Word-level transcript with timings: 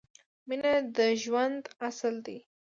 مینه 0.47 0.73
د 0.97 0.99
ژوند 1.21 1.63
اصل 1.87 2.15
ده 2.25 2.37